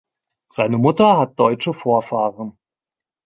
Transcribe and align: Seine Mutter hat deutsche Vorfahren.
Seine 0.51 0.79
Mutter 0.79 1.19
hat 1.19 1.39
deutsche 1.39 1.75
Vorfahren. 1.75 2.57